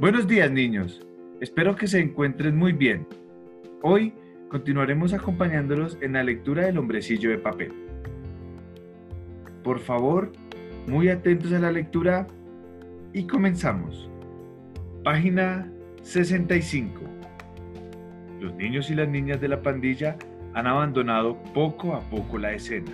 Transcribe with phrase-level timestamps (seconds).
[0.00, 1.06] Buenos días niños,
[1.42, 3.06] espero que se encuentren muy bien.
[3.82, 4.14] Hoy
[4.48, 7.70] continuaremos acompañándolos en la lectura del hombrecillo de papel.
[9.62, 10.32] Por favor,
[10.86, 12.26] muy atentos a la lectura
[13.12, 14.08] y comenzamos.
[15.04, 17.02] Página 65.
[18.40, 20.16] Los niños y las niñas de la pandilla
[20.54, 22.90] han abandonado poco a poco la escena.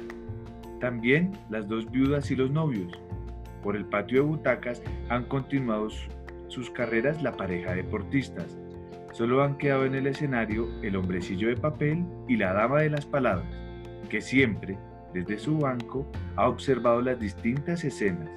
[0.80, 3.00] También las dos viudas y los novios.
[3.62, 5.88] Por el patio de butacas han continuado
[6.56, 8.56] sus carreras la pareja de deportistas.
[9.12, 13.04] Solo han quedado en el escenario el hombrecillo de papel y la dama de las
[13.04, 13.54] palabras,
[14.08, 14.78] que siempre,
[15.12, 18.30] desde su banco, ha observado las distintas escenas,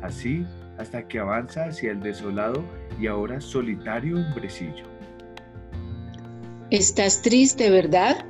[0.00, 0.46] así
[0.78, 2.64] hasta que avanza hacia el desolado
[2.98, 4.84] y ahora solitario hombrecillo.
[6.70, 8.24] ¿Estás triste, verdad?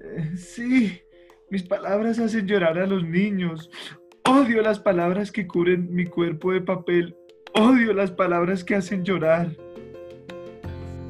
[0.00, 1.00] Eh, sí,
[1.50, 3.70] mis palabras hacen llorar a los niños.
[4.24, 7.16] Odio las palabras que cubren mi cuerpo de papel.
[7.54, 9.50] Odio las palabras que hacen llorar.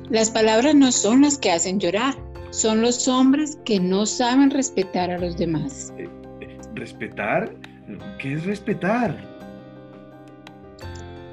[0.08, 2.14] Las palabras no son las que hacen llorar,
[2.50, 5.92] son los hombres que no saben respetar a los demás.
[5.98, 6.08] Eh,
[6.74, 7.54] ¿Respetar?
[8.18, 9.16] ¿Qué es respetar?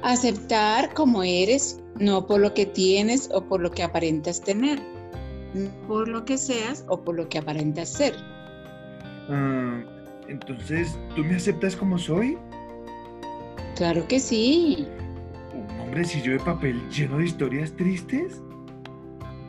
[0.02, 4.80] Aceptar como eres, no por lo que tienes o por lo que aparentas tener,
[5.88, 8.14] por lo que seas o por lo que aparentas ser.
[9.28, 9.82] Ah,
[10.28, 12.38] entonces, ¿tú me aceptas como soy?
[13.74, 14.86] Claro que sí.
[15.98, 18.40] ¿Un hombrecillo de papel lleno de historias tristes?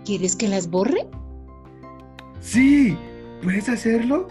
[0.04, 1.08] ¿Quieres que las borre?
[2.40, 2.98] Sí,
[3.44, 4.28] ¿puedes hacerlo?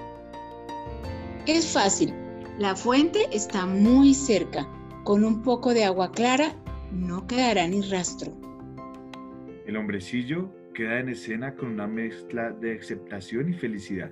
[1.46, 2.12] Es fácil.
[2.58, 4.66] La fuente está muy cerca.
[5.04, 6.56] Con un poco de agua clara
[6.90, 8.32] no quedará ni rastro.
[9.64, 14.10] El hombrecillo queda en escena con una mezcla de aceptación y felicidad.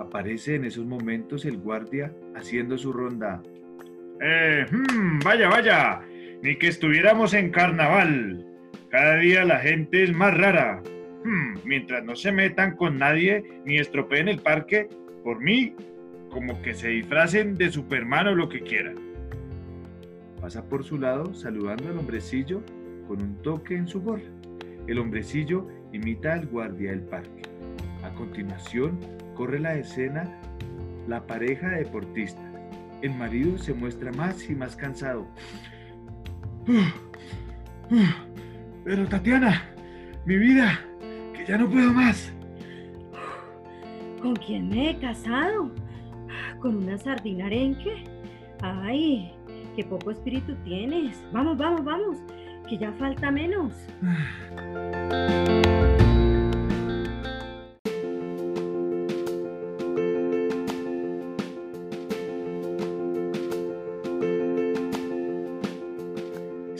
[0.00, 3.40] Aparece en esos momentos el guardia haciendo su ronda.
[4.20, 6.02] Eh, hmm, vaya, vaya,
[6.42, 8.46] ni que estuviéramos en carnaval.
[8.90, 10.82] Cada día la gente es más rara.
[11.24, 14.88] Hmm, mientras no se metan con nadie ni estropeen el parque,
[15.24, 15.74] por mí,
[16.30, 18.94] como que se disfracen de Superman o lo que quieran.
[20.40, 22.62] Pasa por su lado saludando al hombrecillo
[23.08, 24.30] con un toque en su gorra.
[24.86, 27.42] El hombrecillo imita al guardia del parque.
[28.04, 29.00] A continuación,
[29.34, 30.30] corre la escena
[31.08, 32.44] la pareja de deportistas.
[33.02, 35.26] El marido se muestra más y más cansado.
[38.84, 39.62] Pero Tatiana,
[40.24, 40.80] mi vida,
[41.34, 42.32] que ya no puedo más.
[44.20, 45.70] ¿Con quién me he casado?
[46.60, 48.04] ¿Con una sardina arenque?
[48.60, 49.32] Ay,
[49.76, 51.22] qué poco espíritu tienes.
[51.32, 52.18] Vamos, vamos, vamos,
[52.68, 53.72] que ya falta menos.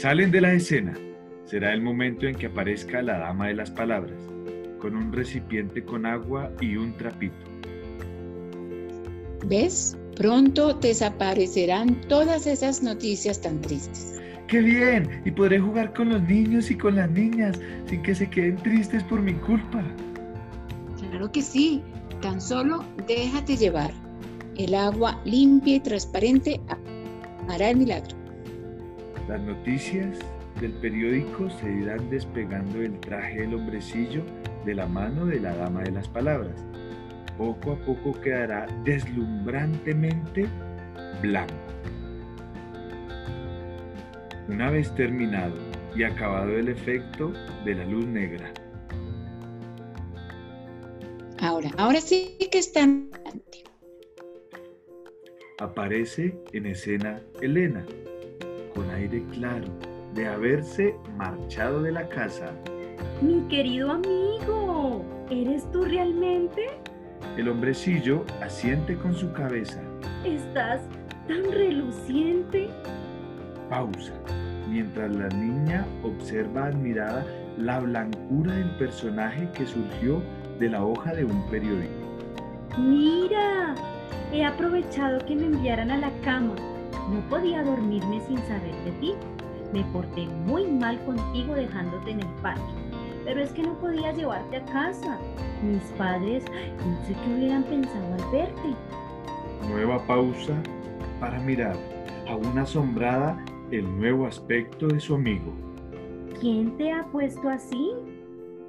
[0.07, 0.97] Salen de la escena
[1.47, 4.17] será el momento en que aparezca la dama de las palabras,
[4.79, 7.35] con un recipiente con agua y un trapito.
[9.47, 9.97] ¿Ves?
[10.15, 14.15] Pronto desaparecerán todas esas noticias tan tristes.
[14.47, 15.23] ¡Qué bien!
[15.25, 19.03] Y podré jugar con los niños y con las niñas sin que se queden tristes
[19.03, 19.83] por mi culpa.
[21.01, 21.83] Claro que sí.
[22.23, 23.91] Tan solo déjate llevar.
[24.57, 26.61] El agua limpia y transparente
[27.49, 28.26] hará el milagro.
[29.29, 30.19] Las noticias
[30.61, 34.23] del periódico se irán despegando el traje del hombrecillo
[34.65, 36.65] de la mano de la dama de las palabras.
[37.37, 40.47] Poco a poco quedará deslumbrantemente
[41.21, 41.55] blanco.
[44.49, 45.57] Una vez terminado
[45.97, 47.33] y acabado el efecto
[47.65, 48.53] de la luz negra.
[51.41, 53.11] Ahora, ahora sí que están.
[55.59, 57.85] Aparece en escena Elena,
[58.77, 59.67] con aire claro,
[60.15, 62.53] de haberse marchado de la casa.
[63.23, 66.67] Mi querido amigo, ¿eres tú realmente?
[67.39, 69.81] El hombrecillo asiente con su cabeza.
[70.25, 70.83] Estás
[71.27, 72.69] tan reluciente.
[73.71, 74.13] Pausa,
[74.69, 80.23] mientras la niña observa admirada la blancura del personaje que surgió
[80.59, 81.93] de la hoja de un periódico.
[82.79, 83.75] Mira,
[84.33, 86.55] he aprovechado que me enviaran a la cama.
[87.13, 89.15] No podía dormirme sin saber de ti.
[89.73, 92.63] Me porté muy mal contigo dejándote en el parque,
[93.25, 95.19] pero es que no podía llevarte a casa.
[95.63, 96.45] Mis padres
[96.87, 98.75] no sé qué hubieran pensado al verte.
[99.69, 100.55] Nueva pausa
[101.21, 101.77] para mirar,
[102.29, 105.53] aún asombrada, el nuevo aspecto de su amigo.
[106.41, 107.93] ¿Quién te ha puesto así?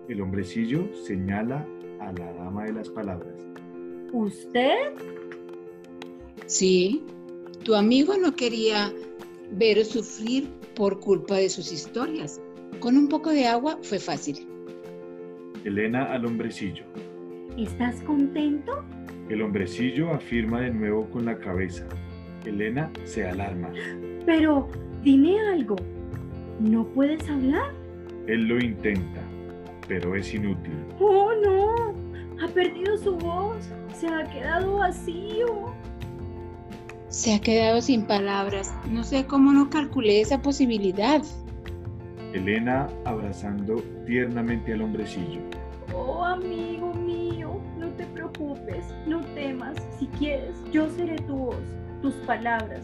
[0.08, 1.66] El hombrecillo señala
[2.00, 3.36] a la dama de las palabras.
[4.14, 4.94] ¿Usted?
[6.46, 7.06] Sí,
[7.68, 8.94] tu amigo no quería
[9.52, 12.40] ver sufrir por culpa de sus historias.
[12.80, 14.48] Con un poco de agua fue fácil.
[15.66, 16.86] Elena al hombrecillo.
[17.58, 18.86] ¿Estás contento?
[19.28, 21.86] El hombrecillo afirma de nuevo con la cabeza.
[22.46, 23.70] Elena se alarma.
[24.26, 24.70] Pero
[25.04, 25.76] dime algo.
[26.62, 27.74] ¿No puedes hablar?
[28.28, 29.22] Él lo intenta,
[29.90, 30.86] pero es inútil.
[31.02, 31.94] Oh, no.
[32.42, 33.58] Ha perdido su voz.
[33.94, 35.76] Se ha quedado vacío.
[37.18, 38.72] Se ha quedado sin palabras.
[38.92, 41.24] No sé cómo no calculé esa posibilidad.
[42.32, 45.42] Elena abrazando tiernamente al hombrecillo.
[45.96, 49.76] Oh, amigo mío, no te preocupes, no temas.
[49.98, 51.56] Si quieres, yo seré tu voz,
[52.04, 52.84] tus palabras.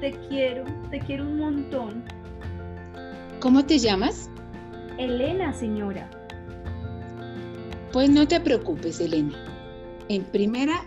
[0.00, 2.04] Te quiero, te quiero un montón.
[3.40, 4.30] ¿Cómo te llamas?
[4.96, 6.08] Elena, señora.
[7.92, 9.36] Pues no te preocupes, Elena.
[10.08, 10.86] En primera,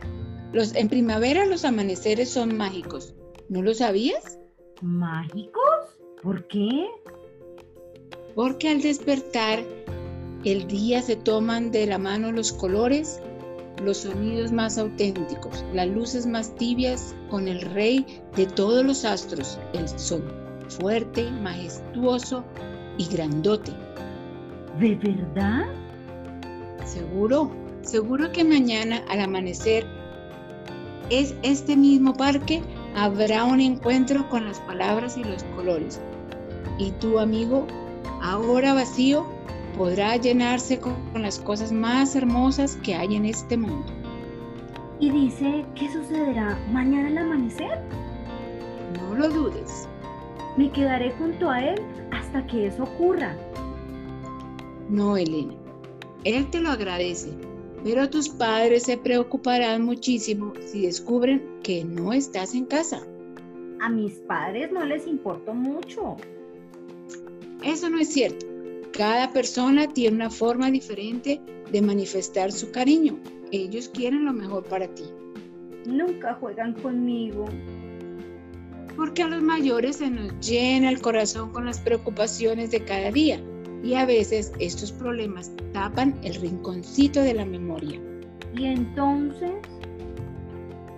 [0.53, 3.13] los, en primavera los amaneceres son mágicos.
[3.49, 4.39] ¿No lo sabías?
[4.81, 5.63] ¿Mágicos?
[6.21, 6.87] ¿Por qué?
[8.35, 9.63] Porque al despertar
[10.43, 13.19] el día se toman de la mano los colores,
[13.83, 18.05] los sonidos más auténticos, las luces más tibias con el rey
[18.35, 20.23] de todos los astros, el sol,
[20.69, 22.43] fuerte, majestuoso
[22.97, 23.71] y grandote.
[24.79, 25.65] ¿De verdad?
[26.85, 27.51] Seguro,
[27.81, 29.96] seguro que mañana al amanecer
[31.09, 32.61] es este mismo parque
[32.95, 35.99] habrá un encuentro con las palabras y los colores.
[36.77, 37.65] Y tu amigo,
[38.21, 39.25] ahora vacío,
[39.77, 43.85] podrá llenarse con, con las cosas más hermosas que hay en este mundo.
[44.99, 47.79] ¿Y dice qué sucederá mañana al amanecer?
[48.99, 49.87] No lo dudes.
[50.57, 51.79] Me quedaré junto a él
[52.11, 53.35] hasta que eso ocurra.
[54.89, 55.53] No, Elena.
[56.23, 57.29] Él te lo agradece,
[57.87, 63.01] pero tus padres se preocuparán muchísimo si descubren que no estás en casa.
[63.79, 66.17] A mis padres no les importó mucho.
[67.63, 68.45] Eso no es cierto.
[68.91, 71.39] Cada persona tiene una forma diferente
[71.71, 73.17] de manifestar su cariño.
[73.53, 75.05] Ellos quieren lo mejor para ti.
[75.85, 77.45] Nunca juegan conmigo.
[78.97, 83.41] Porque a los mayores se nos llena el corazón con las preocupaciones de cada día
[83.83, 87.99] y a veces estos problemas tapan el rinconcito de la memoria.
[88.55, 89.53] ¿Y entonces?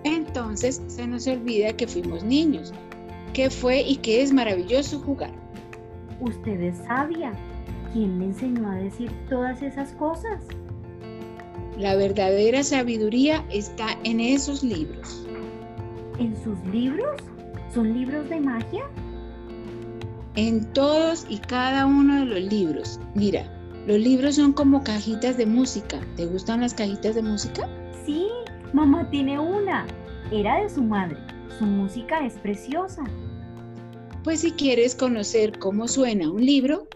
[0.04, 2.72] Entonces se nos olvida que fuimos niños,
[3.32, 5.32] que fue y que es maravilloso jugar.
[6.20, 7.32] Usted es sabia.
[7.92, 10.44] ¿Quién le enseñó a decir todas esas cosas?
[11.76, 15.26] La verdadera sabiduría está en esos libros.
[16.18, 17.16] ¿En sus libros?
[17.74, 18.84] ¿Son libros de magia?
[20.42, 22.98] En todos y cada uno de los libros.
[23.14, 23.44] Mira,
[23.86, 26.00] los libros son como cajitas de música.
[26.16, 27.68] ¿Te gustan las cajitas de música?
[28.06, 28.26] Sí,
[28.72, 29.86] mamá tiene una.
[30.32, 31.18] Era de su madre.
[31.58, 33.04] Su música es preciosa.
[34.24, 36.88] Pues si quieres conocer cómo suena un libro,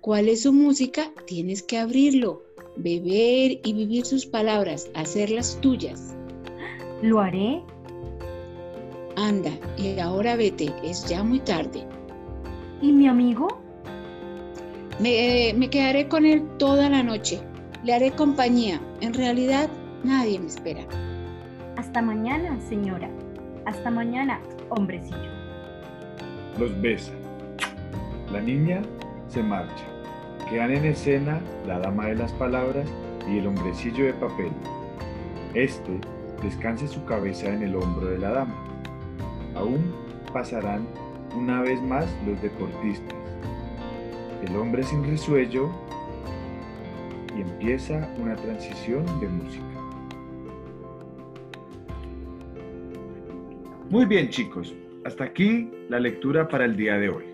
[0.00, 2.42] cuál es su música, tienes que abrirlo,
[2.78, 6.14] beber y vivir sus palabras, hacerlas tuyas.
[7.02, 7.62] Lo haré.
[9.16, 11.86] Anda, y ahora vete, es ya muy tarde.
[12.80, 13.60] ¿Y mi amigo?
[15.00, 17.40] Me, me quedaré con él toda la noche.
[17.84, 18.80] Le haré compañía.
[19.00, 19.68] En realidad,
[20.04, 20.82] nadie me espera.
[21.76, 23.08] Hasta mañana, señora.
[23.66, 25.30] Hasta mañana, hombrecillo.
[26.58, 27.12] Los besa.
[28.32, 28.82] La niña
[29.28, 29.84] se marcha.
[30.48, 32.88] Quedan en escena la dama de las palabras
[33.28, 34.50] y el hombrecillo de papel.
[35.54, 36.00] Este
[36.42, 38.54] descansa su cabeza en el hombro de la dama.
[39.54, 39.92] Aún
[40.32, 40.86] pasarán
[41.38, 43.14] una vez más los deportistas.
[44.46, 45.70] El hombre sin resuello
[47.36, 49.64] y empieza una transición de música.
[53.88, 57.24] Muy bien chicos, hasta aquí la lectura para el día de hoy.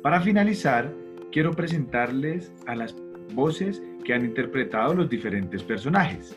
[0.00, 0.92] Para finalizar,
[1.32, 2.94] quiero presentarles a las
[3.34, 6.36] voces que han interpretado los diferentes personajes.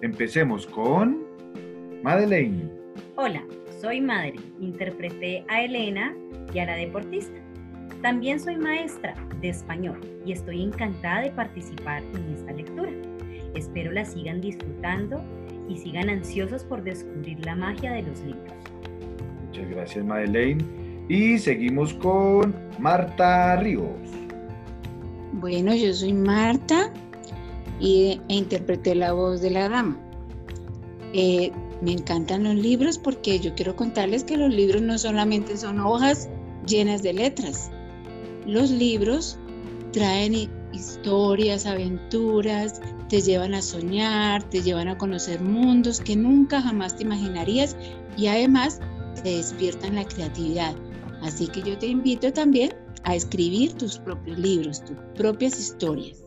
[0.00, 1.24] Empecemos con
[2.02, 2.70] Madeleine.
[3.16, 3.42] Hola,
[3.80, 4.34] soy madre.
[4.60, 6.14] Interpreté a Elena
[6.52, 7.38] y a la deportista.
[8.02, 12.90] También soy maestra de español y estoy encantada de participar en esta lectura.
[13.54, 15.22] Espero la sigan disfrutando
[15.68, 18.54] y sigan ansiosos por descubrir la magia de los libros.
[19.46, 20.64] Muchas gracias Madeleine.
[21.08, 23.88] Y seguimos con Marta Ríos.
[25.32, 26.92] Bueno, yo soy Marta
[27.80, 29.98] y, e interpreté la voz de la dama.
[31.14, 35.80] Eh, me encantan los libros porque yo quiero contarles que los libros no solamente son
[35.80, 36.28] hojas
[36.66, 37.70] llenas de letras.
[38.46, 39.38] Los libros
[39.92, 46.96] traen historias, aventuras, te llevan a soñar, te llevan a conocer mundos que nunca jamás
[46.96, 47.76] te imaginarías
[48.16, 48.80] y además
[49.22, 50.74] te despiertan la creatividad.
[51.22, 56.24] Así que yo te invito también a escribir tus propios libros, tus propias historias.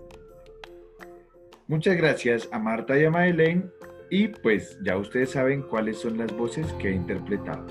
[1.67, 3.70] Muchas gracias a Marta y a Madeleine
[4.12, 7.65] y pues ya ustedes saben cuáles son las voces que he interpretado.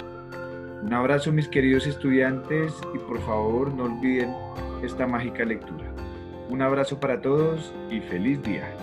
[0.83, 4.35] Un abrazo mis queridos estudiantes y por favor no olviden
[4.83, 5.95] esta mágica lectura.
[6.49, 8.75] Un abrazo para todos y feliz día.